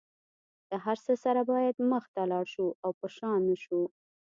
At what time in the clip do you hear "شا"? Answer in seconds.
3.15-3.31